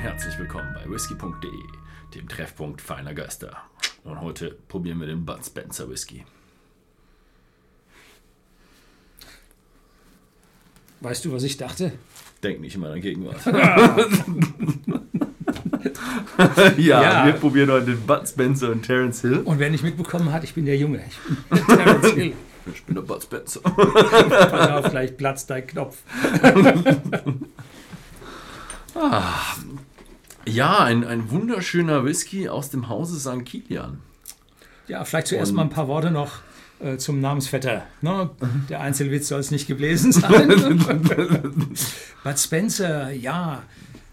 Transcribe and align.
herzlich 0.00 0.38
willkommen 0.38 0.72
bei 0.74 0.88
whisky.de, 0.90 1.50
dem 2.14 2.28
Treffpunkt 2.28 2.80
feiner 2.80 3.14
Geister. 3.14 3.56
Und 4.04 4.20
heute 4.20 4.56
probieren 4.68 5.00
wir 5.00 5.06
den 5.06 5.24
Bud 5.26 5.44
Spencer 5.44 5.88
Whisky. 5.90 6.24
Weißt 11.00 11.24
du, 11.24 11.32
was 11.32 11.42
ich 11.44 11.56
dachte? 11.56 11.92
Denk 12.42 12.60
nicht 12.60 12.74
in 12.74 12.80
meiner 12.82 13.00
Gegenwart. 13.00 13.44
ja, 16.76 16.78
Ja. 16.78 17.26
wir 17.26 17.32
probieren 17.34 17.70
heute 17.70 17.86
den 17.86 18.00
Bud 18.06 18.28
Spencer 18.28 18.70
und 18.70 18.82
Terence 18.82 19.22
Hill. 19.22 19.38
Und 19.44 19.58
wer 19.58 19.70
nicht 19.70 19.82
mitbekommen 19.84 20.30
hat, 20.32 20.44
ich 20.44 20.54
bin 20.54 20.66
der 20.66 20.76
Junge. 20.76 21.02
Ich 21.08 21.18
bin 21.48 21.66
Terence 21.66 22.08
Hill. 22.14 22.32
Ich 22.72 22.84
bin 22.84 22.94
der 22.94 23.02
Bud 23.02 23.22
Spencer. 23.22 23.60
Pass 23.64 24.68
auf, 24.70 24.90
gleich 24.90 25.16
platzt 25.16 25.48
dein 25.50 25.66
Knopf. 25.66 25.96
Ja, 30.46 30.78
ein, 30.84 31.04
ein 31.04 31.30
wunderschöner 31.30 32.04
Whisky 32.04 32.48
aus 32.48 32.70
dem 32.70 32.88
Hause 32.88 33.18
St. 33.20 33.44
Kilian. 33.44 33.98
Ja, 34.88 35.04
vielleicht 35.04 35.28
zuerst 35.28 35.50
Und- 35.52 35.56
mal 35.56 35.62
ein 35.62 35.70
paar 35.70 35.88
Worte 35.88 36.10
noch 36.10 36.38
äh, 36.80 36.96
zum 36.96 37.20
Namensvetter. 37.20 37.86
Ne? 38.00 38.30
Der 38.68 38.80
Einzelwitz 38.80 39.28
soll 39.28 39.40
es 39.40 39.50
nicht 39.50 39.66
gewesen 39.66 40.12
sein. 40.12 40.48
Bud 42.24 42.38
Spencer, 42.38 43.10
ja, 43.12 43.62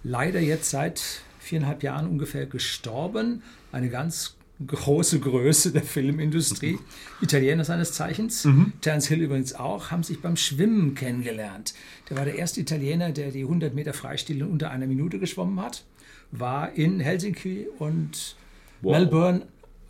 leider 0.03 0.39
jetzt 0.39 0.69
seit 0.69 1.01
viereinhalb 1.39 1.81
Jahren 1.81 2.07
ungefähr 2.07 2.45
gestorben. 2.45 3.41
Eine 3.71 3.89
ganz 3.89 4.35
große 4.65 5.19
Größe 5.19 5.71
der 5.71 5.83
Filmindustrie. 5.83 6.77
Italiener 7.21 7.63
seines 7.63 7.93
Zeichens. 7.93 8.47
Terence 8.81 9.07
Hill 9.07 9.21
übrigens 9.21 9.53
auch, 9.53 9.91
haben 9.91 10.03
sich 10.03 10.21
beim 10.21 10.35
Schwimmen 10.35 10.93
kennengelernt. 10.93 11.73
Der 12.09 12.17
war 12.17 12.25
der 12.25 12.35
erste 12.35 12.59
Italiener, 12.59 13.11
der 13.11 13.31
die 13.31 13.43
100 13.43 13.73
Meter 13.73 13.93
Freistil 13.93 14.37
in 14.41 14.47
unter 14.47 14.71
einer 14.71 14.87
Minute 14.87 15.19
geschwommen 15.19 15.59
hat. 15.61 15.83
War 16.31 16.73
in 16.73 16.99
Helsinki 16.99 17.67
und 17.79 18.35
Wow. 18.81 18.91
Melbourne 18.93 19.41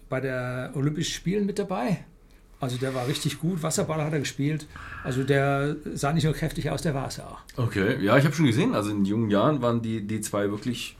bei 0.09 0.21
der 0.21 0.71
Olympischen 0.75 1.13
Spielen 1.13 1.45
mit 1.45 1.59
dabei. 1.59 2.05
Also 2.59 2.77
der 2.77 2.95
war 2.95 3.07
richtig 3.07 3.39
gut. 3.39 3.61
Wasserball 3.61 4.01
hat 4.03 4.13
er 4.13 4.19
gespielt. 4.19 4.65
Also 5.03 5.23
der 5.23 5.75
sah 5.93 6.13
nicht 6.13 6.23
nur 6.23 6.33
kräftig 6.33 6.69
aus, 6.69 6.81
der 6.81 6.93
war 6.95 7.07
es 7.07 7.19
auch. 7.19 7.39
Okay, 7.55 8.01
ja, 8.03 8.17
ich 8.17 8.25
habe 8.25 8.33
schon 8.33 8.45
gesehen, 8.45 8.73
also 8.73 8.89
in 8.89 9.05
jungen 9.05 9.29
Jahren 9.29 9.61
waren 9.61 9.81
die, 9.81 10.07
die 10.07 10.21
zwei 10.21 10.49
wirklich 10.49 10.97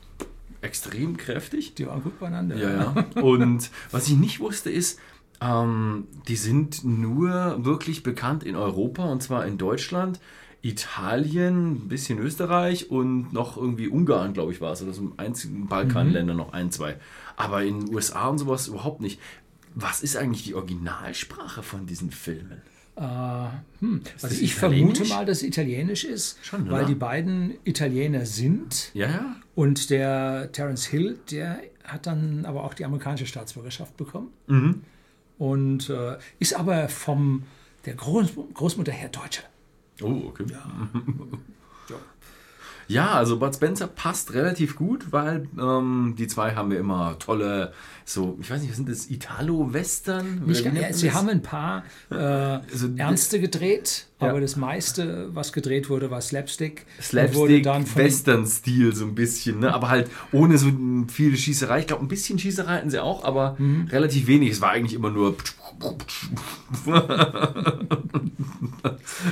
extrem 0.61 1.17
kräftig. 1.17 1.73
Die 1.75 1.87
waren 1.87 2.03
gut 2.03 2.19
beieinander. 2.19 2.57
Ja, 2.57 2.93
ja. 3.15 3.21
Und 3.21 3.71
was 3.91 4.07
ich 4.07 4.17
nicht 4.17 4.39
wusste 4.39 4.69
ist, 4.69 4.99
ähm, 5.41 6.07
die 6.27 6.35
sind 6.35 6.83
nur 6.83 7.63
wirklich 7.63 8.03
bekannt 8.03 8.43
in 8.43 8.55
Europa 8.55 9.05
und 9.05 9.23
zwar 9.23 9.45
in 9.45 9.57
Deutschland, 9.57 10.19
Italien, 10.61 11.73
ein 11.73 11.87
bisschen 11.87 12.19
Österreich 12.19 12.89
und 12.89 13.31
noch 13.31 13.57
irgendwie 13.57 13.87
Ungarn, 13.87 14.33
glaube 14.33 14.51
ich, 14.51 14.61
war 14.61 14.73
es. 14.73 14.81
Oder 14.81 14.93
so 14.93 15.11
einzigen 15.17 15.67
Balkanländer 15.67 16.33
noch 16.33 16.53
ein, 16.53 16.71
zwei. 16.71 16.97
Aber 17.35 17.63
in 17.63 17.85
den 17.85 17.95
USA 17.95 18.27
und 18.27 18.39
sowas 18.39 18.67
überhaupt 18.67 19.01
nicht. 19.01 19.19
Was 19.75 20.01
ist 20.01 20.17
eigentlich 20.17 20.43
die 20.43 20.55
Originalsprache 20.55 21.61
von 21.61 21.85
diesen 21.85 22.11
Filmen? 22.11 22.61
Äh, 22.95 23.01
hm. 23.79 24.01
Also 24.21 24.41
ich 24.41 24.55
vermute 24.55 25.05
mal, 25.05 25.25
dass 25.25 25.37
es 25.37 25.43
Italienisch 25.43 26.03
ist, 26.03 26.43
Schon, 26.43 26.69
weil 26.71 26.85
die 26.85 26.95
beiden 26.95 27.53
Italiener 27.63 28.25
sind. 28.25 28.89
Ja, 28.95 29.07
ja. 29.07 29.35
Und 29.53 29.91
der 29.91 30.51
Terence 30.51 30.87
Hill, 30.87 31.19
der 31.29 31.59
hat 31.83 32.07
dann 32.07 32.45
aber 32.45 32.63
auch 32.63 32.73
die 32.73 32.85
amerikanische 32.85 33.27
Staatsbürgerschaft 33.27 33.95
bekommen. 33.97 34.29
Mhm. 34.47 34.81
Und 35.37 35.89
äh, 35.91 36.17
ist 36.39 36.55
aber 36.55 36.89
vom 36.89 37.43
der 37.85 37.93
Groß, 37.93 38.31
Großmutter 38.53 38.91
her 38.91 39.09
Deutscher. 39.09 39.43
Oh, 40.01 40.23
okay. 40.27 40.45
Ja. 42.89 43.11
also 43.11 43.37
Bud 43.37 43.53
Spencer 43.53 43.87
passt 43.87 44.33
relativ 44.33 44.77
gut, 44.77 45.11
weil 45.11 45.49
ähm, 45.59 46.15
die 46.17 46.27
zwei 46.27 46.55
haben 46.55 46.71
ja 46.71 46.79
immer 46.79 47.19
tolle, 47.19 47.73
so, 48.05 48.37
ich 48.39 48.49
weiß 48.49 48.61
nicht, 48.61 48.69
was 48.69 48.77
sind 48.77 48.87
das, 48.87 49.09
Italo-Western? 49.09 50.43
Ja, 50.47 50.93
sie 50.93 51.11
haben 51.11 51.27
ein 51.27 51.41
paar 51.41 51.83
äh, 52.09 52.15
Also, 52.15 52.87
Ernste 52.95 53.41
gedreht, 53.41 54.07
Ja. 54.19 54.29
aber 54.29 54.41
das 54.41 54.55
meiste, 54.55 55.29
was 55.35 55.53
gedreht 55.53 55.89
wurde, 55.89 56.09
war 56.09 56.21
Slapstick. 56.21 56.87
Slapstick, 56.99 57.61
dann 57.63 57.85
von- 57.85 58.01
Western-Stil 58.01 58.95
so 58.95 59.05
ein 59.05 59.13
bisschen, 59.13 59.59
ne? 59.59 59.71
aber 59.73 59.89
halt 59.89 60.09
ohne 60.31 60.57
so 60.57 60.71
viel 61.07 61.37
Schießerei. 61.37 61.81
Ich 61.81 61.87
glaube, 61.87 62.03
ein 62.03 62.07
bisschen 62.07 62.39
Schießerei 62.39 62.77
hatten 62.77 62.89
sie 62.89 63.01
auch, 63.01 63.23
aber 63.23 63.55
Mhm. 63.59 63.87
relativ 63.91 64.25
wenig. 64.25 64.51
Es 64.53 64.61
war 64.61 64.71
eigentlich 64.71 64.95
immer 64.95 65.11
nur. 65.11 65.35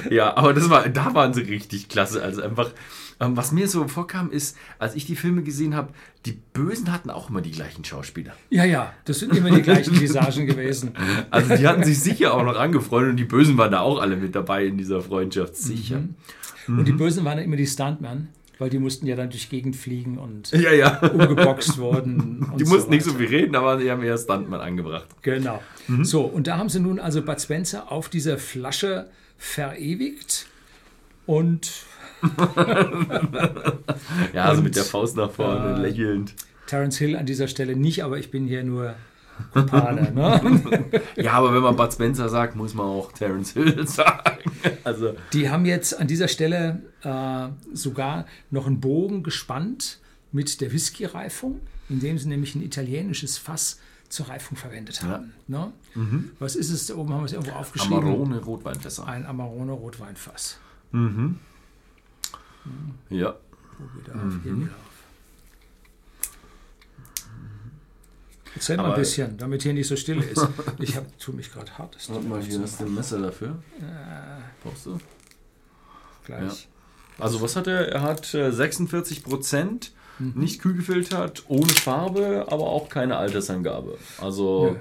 ja, 0.09 0.35
aber 0.37 0.53
das 0.53 0.69
war, 0.69 0.87
da 0.89 1.13
waren 1.13 1.33
sie 1.33 1.41
richtig 1.41 1.89
klasse. 1.89 2.21
Also 2.21 2.41
einfach, 2.41 2.69
ähm, 3.19 3.35
was 3.37 3.51
mir 3.51 3.67
so 3.67 3.87
vorkam, 3.87 4.29
ist, 4.31 4.57
als 4.79 4.95
ich 4.95 5.05
die 5.05 5.15
Filme 5.15 5.43
gesehen 5.43 5.75
habe, 5.75 5.89
die 6.25 6.31
Bösen 6.53 6.91
hatten 6.91 7.09
auch 7.09 7.29
immer 7.29 7.41
die 7.41 7.51
gleichen 7.51 7.85
Schauspieler. 7.85 8.33
Ja, 8.49 8.65
ja, 8.65 8.93
das 9.05 9.19
sind 9.19 9.35
immer 9.35 9.51
die 9.51 9.61
gleichen 9.61 9.99
Visagen 9.99 10.47
gewesen. 10.47 10.91
Also 11.29 11.55
die 11.55 11.67
hatten 11.67 11.83
sich 11.83 11.99
sicher 11.99 12.33
auch 12.33 12.43
noch 12.43 12.55
angefreundet 12.57 13.11
und 13.11 13.17
die 13.17 13.25
Bösen 13.25 13.57
waren 13.57 13.71
da 13.71 13.81
auch 13.81 13.99
alle 13.99 14.15
mit 14.15 14.33
dabei 14.35 14.65
in 14.65 14.77
dieser 14.77 15.01
Freundschaft, 15.01 15.55
sicher. 15.55 16.01
Und 16.67 16.85
die 16.87 16.93
Bösen 16.93 17.25
waren 17.25 17.37
immer 17.39 17.57
die 17.57 17.67
Stuntmen, 17.67 18.29
weil 18.57 18.69
die 18.69 18.79
mussten 18.79 19.05
ja 19.05 19.15
dann 19.15 19.29
durch 19.29 19.49
Gegend 19.49 19.75
fliegen 19.75 20.17
und 20.17 20.51
Ja, 20.51 20.71
ja. 20.71 20.99
umgeboxt 20.99 21.77
wurden. 21.77 22.47
Die 22.57 22.63
mussten 22.63 22.89
nicht 22.91 23.03
so 23.03 23.13
viel 23.13 23.27
reden, 23.27 23.55
aber 23.55 23.77
sie 23.79 23.91
haben 23.91 24.01
eher 24.01 24.17
Stuntman 24.17 24.61
angebracht. 24.61 25.07
Genau. 25.21 25.61
So, 26.01 26.21
und 26.21 26.47
da 26.47 26.57
haben 26.57 26.69
sie 26.69 26.79
nun 26.79 26.99
also 26.99 27.21
Bud 27.21 27.39
Spencer 27.41 27.91
auf 27.91 28.09
dieser 28.09 28.37
Flasche 28.37 29.09
verewigt. 29.37 30.47
Und 31.25 31.71
Ja, 34.33 34.45
also 34.45 34.59
Und, 34.59 34.65
mit 34.65 34.75
der 34.75 34.83
Faust 34.83 35.15
nach 35.17 35.31
vorne, 35.31 35.75
äh, 35.77 35.81
lächelnd. 35.81 36.33
Terence 36.67 36.97
Hill 36.97 37.15
an 37.15 37.25
dieser 37.25 37.47
Stelle 37.47 37.75
nicht, 37.75 38.03
aber 38.03 38.17
ich 38.17 38.31
bin 38.31 38.47
hier 38.47 38.63
nur 38.63 38.95
Kumpane. 39.53 40.11
Ne? 40.11 40.91
Ja, 41.15 41.33
aber 41.33 41.53
wenn 41.53 41.61
man 41.61 41.75
Bud 41.75 41.91
Spencer 41.93 42.29
sagt, 42.29 42.55
muss 42.55 42.73
man 42.73 42.85
auch 42.85 43.11
Terence 43.11 43.51
Hill 43.53 43.85
sagen. 43.87 44.39
Also, 44.83 45.15
Die 45.33 45.49
haben 45.49 45.65
jetzt 45.65 45.99
an 45.99 46.07
dieser 46.07 46.27
Stelle 46.27 46.81
äh, 47.03 47.47
sogar 47.73 48.25
noch 48.51 48.65
einen 48.67 48.79
Bogen 48.79 49.23
gespannt 49.23 49.99
mit 50.31 50.61
der 50.61 50.71
Whisky-Reifung, 50.71 51.59
indem 51.89 52.17
sie 52.17 52.27
nämlich 52.29 52.55
ein 52.55 52.61
italienisches 52.63 53.37
Fass 53.37 53.79
zur 54.09 54.29
Reifung 54.29 54.57
verwendet 54.57 55.01
haben. 55.03 55.33
Ne? 55.47 55.71
Was 56.39 56.55
ist 56.55 56.69
es? 56.69 56.87
Da 56.87 56.95
oben 56.95 57.11
haben 57.13 57.21
wir 57.21 57.25
es 57.25 57.33
irgendwo 57.33 57.53
aufgeschrieben. 57.53 57.97
Amarone 57.97 58.37
Rotweinfässer. 58.39 59.07
Ein 59.07 59.25
Amarone 59.25 59.71
Rotweinfass. 59.71 60.59
Ja. 63.09 63.35
Wo 63.77 63.97
geht 63.97 64.07
er 64.07 64.15
auf? 64.15 64.33
Hier 64.43 64.51
er 64.51 64.57
auf. 64.63 64.85
Erzähl 68.55 68.77
mal 68.77 68.91
ein 68.91 68.95
bisschen, 68.95 69.37
damit 69.37 69.63
hier 69.63 69.73
nicht 69.73 69.87
so 69.87 69.95
still 69.97 70.21
ist. 70.21 70.47
Ich 70.79 70.95
hab, 70.95 71.19
tue 71.19 71.35
mich 71.35 71.51
gerade 71.51 71.77
hart. 71.77 71.97
Warte 72.09 72.25
mal, 72.25 72.41
hier 72.41 72.61
hast 72.61 72.79
du 72.79 72.85
ein 72.85 72.95
Messer 72.95 73.19
dafür. 73.19 73.49
Äh, 73.79 74.41
Brauchst 74.63 74.85
du? 74.85 74.97
gleich. 76.25 76.67
Also, 77.19 77.41
was 77.41 77.55
hat 77.55 77.67
er? 77.67 77.89
Er 77.89 78.01
hat 78.01 78.33
äh, 78.33 78.51
46 78.51 79.23
Prozent, 79.23 79.93
nicht 80.19 80.61
kühl 80.61 80.73
gefiltert, 80.73 81.43
ohne 81.47 81.69
Farbe, 81.69 82.45
aber 82.49 82.67
auch 82.67 82.89
keine 82.89 83.17
Altersangabe. 83.17 83.97
Also, 84.19 84.71
Nö. 84.71 84.79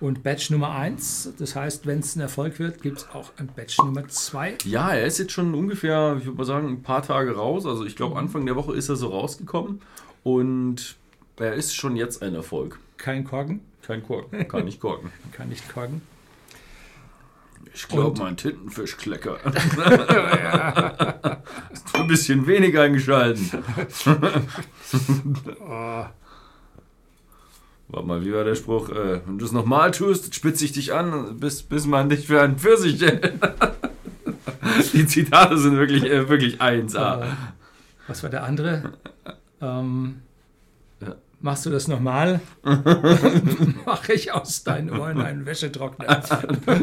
Und 0.00 0.22
Batch 0.22 0.50
Nummer 0.50 0.70
1, 0.76 1.34
das 1.38 1.56
heißt, 1.56 1.86
wenn 1.86 1.98
es 1.98 2.14
ein 2.14 2.20
Erfolg 2.20 2.60
wird, 2.60 2.82
gibt 2.82 2.98
es 2.98 3.08
auch 3.12 3.32
ein 3.36 3.48
Batch 3.48 3.78
Nummer 3.78 4.06
2. 4.06 4.58
ja, 4.64 4.90
er 4.90 5.04
ist 5.04 5.18
jetzt 5.18 5.32
schon 5.32 5.54
ungefähr, 5.54 6.16
ich 6.18 6.24
würde 6.26 6.38
mal 6.38 6.44
sagen, 6.44 6.68
ein 6.68 6.82
paar 6.82 7.02
Tage 7.02 7.34
raus. 7.34 7.66
Also, 7.66 7.84
ich 7.84 7.96
glaube, 7.96 8.16
Anfang 8.16 8.46
der 8.46 8.54
Woche 8.54 8.76
ist 8.76 8.88
er 8.88 8.94
so 8.96 9.08
rausgekommen. 9.08 9.80
Und 10.22 10.96
er 11.36 11.54
ist 11.54 11.74
schon 11.74 11.96
jetzt 11.96 12.22
ein 12.22 12.34
Erfolg. 12.34 12.78
Kein 12.96 13.24
Korken, 13.24 13.60
Kein 13.82 14.04
Korken, 14.04 14.46
kann 14.46 14.66
nicht 14.66 14.80
korken. 14.80 15.10
kann 15.32 15.48
nicht 15.48 15.68
korken. 15.72 16.00
Ich 17.74 17.88
glaube, 17.88 18.20
mein 18.20 18.36
Tintenfisch 18.36 18.96
kleckert. 18.96 19.40
Ist 21.72 21.94
ein 21.94 22.06
bisschen 22.08 22.46
wenig 22.46 22.78
eingeschalten. 22.78 23.50
Warte 27.90 28.06
mal, 28.06 28.24
wie 28.24 28.32
war 28.34 28.44
der 28.44 28.54
Spruch? 28.54 28.90
Äh, 28.90 29.20
wenn 29.26 29.38
du 29.38 29.44
es 29.44 29.52
nochmal 29.52 29.90
tust, 29.92 30.34
spitze 30.34 30.64
ich 30.64 30.72
dich 30.72 30.92
an, 30.92 31.38
bis, 31.38 31.62
bis 31.62 31.86
man 31.86 32.08
dich 32.10 32.26
für 32.26 32.40
einen 32.42 32.58
Pfirsich 32.58 33.00
hält. 33.00 33.32
Die 34.92 35.06
Zitate 35.06 35.56
sind 35.58 35.76
wirklich, 35.76 36.04
äh, 36.04 36.28
wirklich 36.28 36.60
1A. 36.60 37.22
Äh, 37.22 37.26
was 38.06 38.22
war 38.22 38.30
der 38.30 38.44
andere? 38.44 38.92
Ähm, 39.60 40.20
Ja. 41.00 41.16
Machst 41.40 41.66
du 41.66 41.70
das 41.70 41.88
nochmal? 41.88 42.40
Mache 43.84 44.12
ich 44.12 44.32
aus 44.32 44.62
deinen 44.62 44.90
Ohren 44.90 45.20
einen 45.20 45.46
Wäschetrockner. 45.46 46.06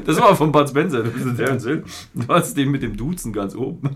Das 0.05 0.19
war 0.19 0.35
von 0.35 0.51
Bud 0.51 0.67
Spencer, 0.67 1.03
du 1.03 1.11
bist 1.11 1.39
der 1.39 1.57
Hill. 1.57 1.85
Du 2.13 2.27
hast 2.27 2.57
den 2.57 2.71
mit 2.71 2.83
dem 2.83 2.97
Duzen 2.97 3.31
ganz 3.31 3.55
oben. 3.55 3.95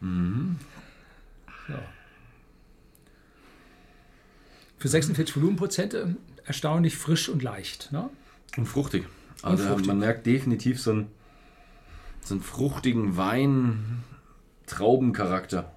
So. 0.00 0.69
Für 4.80 4.88
46 4.88 5.36
Volumenprozente 5.36 6.16
erstaunlich 6.44 6.96
frisch 6.96 7.28
und 7.28 7.44
leicht. 7.44 7.92
Ne? 7.92 8.10
Und 8.56 8.66
fruchtig. 8.66 9.04
Also 9.42 9.64
fruchtig. 9.68 9.86
man 9.86 10.00
merkt 10.00 10.26
definitiv 10.26 10.80
so 10.80 10.90
einen, 10.90 11.06
so 12.22 12.34
einen 12.34 12.42
fruchtigen 12.42 13.16
Wein-Traubencharakter. 13.16 15.72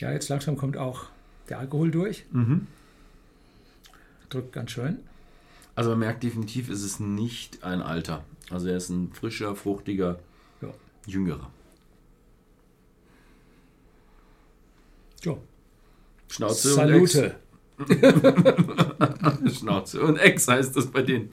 Ja, 0.00 0.10
jetzt 0.12 0.28
langsam 0.28 0.56
kommt 0.56 0.76
auch 0.76 1.04
der 1.48 1.60
Alkohol 1.60 1.90
durch. 1.92 2.24
Drückt 4.28 4.52
ganz 4.52 4.72
schön. 4.72 4.98
Also 5.74 5.90
man 5.90 6.00
merkt 6.00 6.22
definitiv, 6.24 6.68
ist 6.68 6.82
es 6.82 6.98
nicht 6.98 7.62
ein 7.62 7.80
Alter. 7.82 8.24
Also 8.50 8.66
er 8.68 8.76
ist 8.78 8.88
ein 8.88 9.12
frischer, 9.12 9.54
fruchtiger, 9.54 10.18
Ja. 10.60 10.70
jüngerer. 11.06 11.50
So, 15.22 15.42
Schnauze 16.28 16.74
Salute. 16.74 17.36
und 17.78 17.90
Ex. 17.90 19.58
Schnauze 19.58 20.02
und 20.02 20.16
Ex 20.18 20.48
heißt 20.48 20.76
das 20.76 20.86
bei 20.88 21.02
denen. 21.02 21.30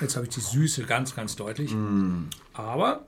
Jetzt 0.00 0.16
habe 0.16 0.26
ich 0.26 0.34
die 0.34 0.40
Süße 0.40 0.84
ganz, 0.84 1.14
ganz 1.14 1.36
deutlich. 1.36 1.74
Aber 2.52 3.06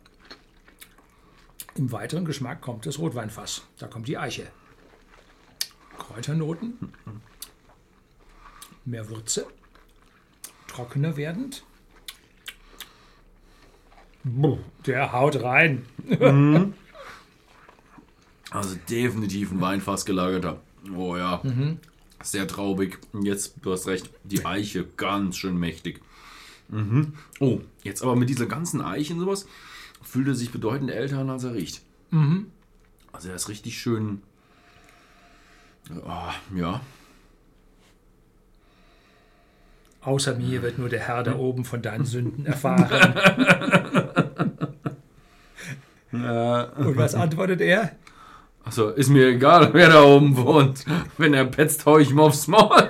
im 1.75 1.93
weiteren 1.93 2.25
Geschmack 2.25 2.61
kommt 2.61 2.87
das 2.87 2.99
Rotweinfass. 2.99 3.62
Da 3.78 3.87
kommt 3.87 4.08
die 4.08 4.19
Eiche. 4.19 4.46
Kräuternoten. 5.99 6.93
Mehr 8.87 9.09
Würze. 9.11 9.47
Trockener 10.69 11.17
werdend. 11.17 11.65
Der 14.87 15.12
haut 15.12 15.43
rein. 15.43 15.85
Also 18.49 18.77
definitiv 18.88 19.50
ein 19.50 19.61
Weinfass 19.61 20.06
gelagerter. 20.06 20.61
Oh 20.94 21.17
ja. 21.17 21.43
Sehr 22.23 22.47
traubig. 22.47 22.99
Jetzt, 23.21 23.56
du 23.61 23.73
hast 23.73 23.87
recht, 23.88 24.09
die 24.23 24.47
Eiche 24.47 24.87
ganz 24.97 25.37
schön 25.37 25.59
mächtig. 25.59 26.00
Mhm. 26.69 27.15
Oh, 27.41 27.61
jetzt 27.83 28.03
aber 28.03 28.17
mit 28.17 28.31
dieser 28.31 28.47
ganzen 28.47 28.81
Eiche 28.81 29.12
und 29.15 29.21
sowas 29.21 29.47
fühlt 30.03 30.29
er 30.29 30.35
sich 30.35 30.53
bedeutend 30.53 30.91
älter 30.91 31.19
an, 31.19 31.29
als 31.29 31.44
er 31.44 31.55
riecht. 31.55 31.83
Also 33.12 33.29
er 33.29 33.35
ist 33.35 33.49
richtig 33.49 33.79
schön. 33.79 34.23
Ah, 36.06 36.33
ja. 36.55 36.81
Außer 40.06 40.37
mir 40.37 40.62
wird 40.62 40.79
nur 40.79 40.88
der 40.88 41.00
Herr 41.00 41.25
da 41.25 41.35
oben 41.35 41.64
von 41.64 41.82
deinen 41.82 42.05
Sünden 42.05 42.47
erfahren. 42.47 42.88
Und 46.12 46.97
was 46.97 47.17
antwortet 47.17 47.61
er? 47.61 47.91
Also 48.62 48.91
ist 48.91 49.08
mir 49.11 49.26
egal, 49.26 49.75
wer 49.75 49.88
da 49.88 50.05
oben 50.05 50.37
wohnt. 50.37 50.85
Wenn 51.19 51.35
er 51.35 51.44
petzt, 51.44 51.85
hau 51.87 51.99
ich 51.99 52.11
ihm 52.11 52.20
aufs 52.20 52.47
Maul. 52.47 52.88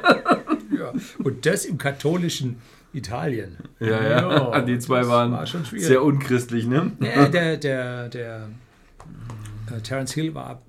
Ja. 0.79 0.93
Und 1.25 1.47
das 1.47 1.65
im 1.65 1.79
katholischen 1.79 2.61
Italien. 2.93 3.57
Ja, 3.81 4.03
ja. 4.07 4.61
Die 4.61 4.79
zwei 4.79 5.09
waren 5.09 5.33
war 5.33 5.47
sehr 5.47 6.03
unchristlich, 6.03 6.67
ne? 6.67 6.93
Ja, 7.01 7.29
der, 7.29 7.57
der, 7.57 8.11
der 8.11 8.51
äh, 9.75 9.81
Terence 9.81 10.13
Hill 10.13 10.35
war 10.35 10.61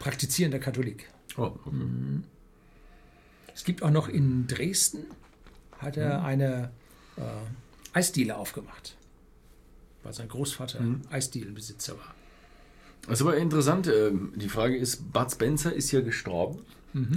praktizierender 0.00 0.58
Katholik. 0.58 1.08
Oh, 1.36 1.52
Es 3.54 3.62
gibt 3.62 3.84
auch 3.84 3.90
noch 3.90 4.08
in 4.08 4.48
Dresden, 4.48 5.06
hat 5.78 5.96
er 5.96 6.24
eine 6.24 6.70
äh, 7.16 7.22
Eisdiele 7.92 8.36
aufgemacht, 8.36 8.96
weil 10.02 10.12
sein 10.12 10.28
Großvater 10.28 10.80
Eisdielenbesitzer 11.10 11.94
war. 11.98 12.14
Das 13.06 13.20
ist 13.20 13.22
aber 13.26 13.36
interessant. 13.36 13.86
ähm, 13.86 14.32
Die 14.36 14.48
Frage 14.48 14.76
ist, 14.76 15.12
Bud 15.12 15.30
Spencer 15.30 15.72
ist 15.72 15.90
ja 15.92 16.00
gestorben. 16.00 16.58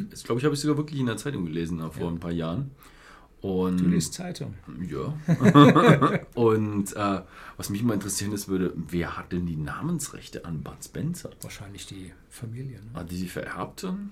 Das 0.09 0.23
glaube 0.23 0.39
ich, 0.39 0.45
habe 0.45 0.53
ich 0.55 0.59
sogar 0.61 0.75
wirklich 0.77 0.99
in 0.99 1.05
der 1.05 1.15
Zeitung 1.15 1.45
gelesen 1.45 1.79
äh, 1.79 1.89
vor 1.89 2.09
ein 2.09 2.19
paar 2.19 2.31
Jahren. 2.33 2.71
Und 3.41 3.79
Du 3.79 3.85
liest 3.87 4.13
Zeitung. 4.13 4.55
ja. 4.89 5.13
Und 6.35 6.93
äh, 6.97 7.21
was 7.55 7.69
mich 7.69 7.81
mal 7.83 7.93
interessieren 7.93 8.33
ist 8.33 8.49
würde, 8.49 8.73
wer 8.75 9.15
hat 9.15 9.31
denn 9.31 9.45
die 9.45 9.55
Namensrechte 9.55 10.43
an 10.43 10.61
Bud 10.63 10.83
Spencer? 10.83 11.29
Wahrscheinlich 11.41 11.85
die 11.87 12.11
Familie. 12.29 12.79
Ne? 12.81 12.99
Hat 12.99 13.09
die 13.09 13.15
sie 13.15 13.29
vererbt 13.29 13.83
dann? 13.83 14.11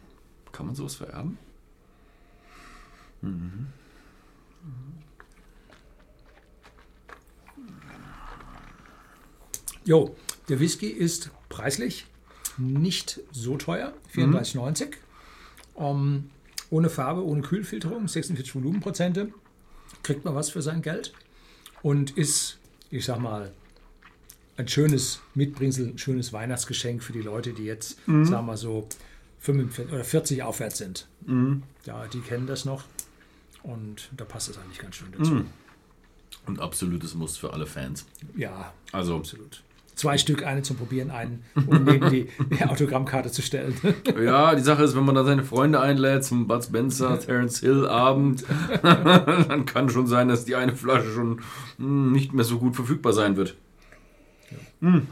Kann 0.54 0.68
man 0.68 0.76
sowas 0.76 0.96
vererben? 0.96 1.38
Jo, 9.86 10.16
der 10.50 10.60
Whisky 10.60 10.88
ist 10.88 11.32
preislich 11.48 12.06
nicht 12.58 13.22
so 13.32 13.56
teuer, 13.58 13.94
34,90. 14.14 14.96
Ähm, 15.78 16.30
ohne 16.70 16.90
Farbe, 16.90 17.24
ohne 17.24 17.42
Kühlfilterung, 17.42 18.08
46 18.08 18.54
Volumenprozente. 18.56 19.32
Kriegt 20.04 20.26
man 20.26 20.36
was 20.36 20.50
für 20.50 20.62
sein 20.62 20.82
Geld 20.82 21.14
und 21.82 22.18
ist, 22.18 22.58
ich 22.90 23.06
sag 23.06 23.20
mal, 23.20 23.54
ein 24.58 24.68
schönes 24.68 25.22
Mitbringsel, 25.36 25.88
ein 25.88 25.98
schönes 25.98 26.34
Weihnachtsgeschenk 26.34 27.02
für 27.04 27.14
die 27.14 27.22
Leute, 27.22 27.54
die 27.54 27.64
jetzt, 27.64 27.98
sagen 28.06 28.30
wir 28.30 28.42
mal 28.42 28.58
so, 28.58 28.88
45 29.40 29.94
oder 29.94 30.04
40 30.04 30.44
aufwärts 30.44 30.80
sind. 30.80 31.08
Ja, 31.86 32.08
die 32.08 32.20
kennen 32.20 32.48
das 32.48 32.66
noch 32.66 32.84
und 33.64 34.10
da 34.16 34.26
passt 34.26 34.50
es 34.50 34.58
eigentlich 34.58 34.80
ganz 34.80 34.96
schön 34.96 35.12
dazu. 35.18 35.44
Und 36.46 36.60
absolutes 36.60 37.14
Muss 37.14 37.38
für 37.38 37.54
alle 37.54 37.66
Fans. 37.66 38.06
Ja, 38.36 38.74
Also, 38.92 39.18
Absolut. 39.18 39.62
Zwei 39.96 40.20
Stück, 40.20 40.46
eine 40.46 40.62
zum 40.62 40.78
Probieren, 40.78 41.10
einen, 41.10 41.44
um 41.56 41.84
neben 41.84 42.12
die, 42.12 42.28
die 42.56 42.64
Autogrammkarte 42.64 43.32
zu 43.32 43.42
stellen. 43.42 43.74
ja, 44.24 44.54
die 44.54 44.62
Sache 44.62 44.84
ist, 44.84 44.96
wenn 44.96 45.04
man 45.04 45.16
da 45.16 45.24
seine 45.24 45.44
Freunde 45.44 45.82
einlädt 45.82 46.24
zum 46.24 46.48
Bud 46.48 46.64
Spencer, 46.64 47.20
Terence 47.26 47.62
Hill 47.62 47.88
Abend, 47.88 48.46
dann 48.84 49.66
kann 49.66 49.90
schon 49.90 50.06
sein, 50.06 50.28
dass 50.28 50.46
die 50.46 50.54
eine 50.54 50.76
Flasche 50.76 51.12
schon 51.12 51.42
hm, 51.78 52.12
nicht 52.12 52.32
mehr 52.32 52.46
so 52.46 52.60
gut 52.60 52.76
verfügbar 52.76 53.12
sein 53.12 53.38
wird. 53.38 53.56
Hm. 54.82 55.08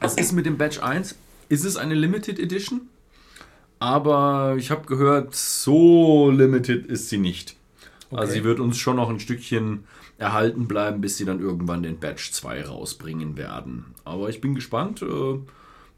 Es 0.00 0.14
ist 0.14 0.32
mit 0.32 0.46
dem 0.46 0.56
Batch 0.56 0.82
1, 0.82 1.16
ist 1.50 1.64
es 1.66 1.76
eine 1.76 1.94
Limited 1.94 2.38
Edition, 2.38 2.88
aber 3.78 4.54
ich 4.58 4.70
habe 4.70 4.86
gehört, 4.86 5.34
so 5.34 6.30
limited 6.30 6.86
ist 6.86 7.08
sie 7.08 7.18
nicht. 7.18 7.56
Also 8.10 8.24
Okay. 8.24 8.32
sie 8.32 8.44
wird 8.44 8.60
uns 8.60 8.78
schon 8.78 8.96
noch 8.96 9.10
ein 9.10 9.20
Stückchen 9.20 9.84
erhalten 10.18 10.68
bleiben, 10.68 11.00
bis 11.00 11.16
sie 11.16 11.24
dann 11.24 11.40
irgendwann 11.40 11.82
den 11.82 11.98
Batch 11.98 12.30
2 12.32 12.64
rausbringen 12.66 13.36
werden. 13.36 13.86
Aber 14.04 14.28
ich 14.28 14.40
bin 14.40 14.54
gespannt, 14.54 15.02
äh, 15.02 15.38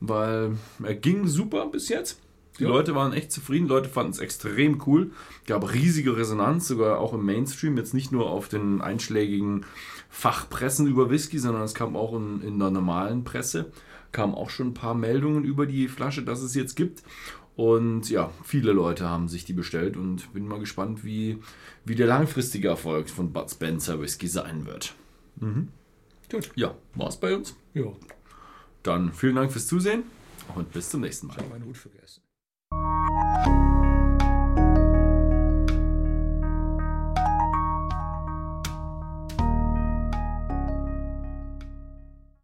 weil 0.00 0.52
er 0.82 0.94
ging 0.94 1.26
super 1.26 1.66
bis 1.66 1.88
jetzt. 1.88 2.20
Die 2.58 2.62
Ja. 2.62 2.70
Leute 2.70 2.94
waren 2.94 3.12
echt 3.12 3.30
zufrieden, 3.30 3.68
Leute 3.68 3.90
fanden 3.90 4.12
es 4.12 4.18
extrem 4.18 4.82
cool. 4.86 5.10
Gab 5.46 5.70
riesige 5.74 6.16
Resonanz, 6.16 6.66
sogar 6.68 6.98
auch 7.00 7.12
im 7.12 7.26
Mainstream, 7.26 7.76
jetzt 7.76 7.92
nicht 7.92 8.12
nur 8.12 8.30
auf 8.30 8.48
den 8.48 8.80
einschlägigen 8.80 9.66
Fachpressen 10.08 10.86
über 10.86 11.10
Whisky, 11.10 11.38
sondern 11.38 11.62
es 11.62 11.74
kam 11.74 11.94
auch 11.96 12.14
in, 12.16 12.40
in 12.40 12.58
der 12.58 12.70
normalen 12.70 13.24
Presse, 13.24 13.70
kamen 14.12 14.34
auch 14.34 14.48
schon 14.48 14.68
ein 14.68 14.74
paar 14.74 14.94
Meldungen 14.94 15.44
über 15.44 15.66
die 15.66 15.88
Flasche, 15.88 16.22
dass 16.22 16.40
es 16.40 16.54
jetzt 16.54 16.74
gibt. 16.76 17.02
Und 17.56 18.10
ja, 18.10 18.30
viele 18.44 18.72
Leute 18.72 19.08
haben 19.08 19.28
sich 19.28 19.46
die 19.46 19.54
bestellt 19.54 19.96
und 19.96 20.32
bin 20.34 20.46
mal 20.46 20.60
gespannt, 20.60 21.04
wie, 21.04 21.38
wie 21.86 21.94
der 21.94 22.06
langfristige 22.06 22.68
Erfolg 22.68 23.08
von 23.08 23.32
Bud 23.32 23.50
Spencer 23.50 24.00
Whisky 24.00 24.28
sein 24.28 24.66
wird. 24.66 24.94
Gut. 26.30 26.50
Ja, 26.54 26.74
war's 26.94 27.18
bei 27.18 27.34
uns. 27.34 27.56
Ja, 27.72 27.84
Dann 28.82 29.12
vielen 29.12 29.36
Dank 29.36 29.52
fürs 29.52 29.66
Zusehen 29.66 30.04
und 30.54 30.70
bis 30.72 30.90
zum 30.90 31.00
nächsten 31.00 31.28
Mal. 31.28 31.34
ich 31.34 31.38
habe 31.44 31.50
meinen 31.50 31.64
Hut 31.64 31.76
vergessen. 31.78 32.22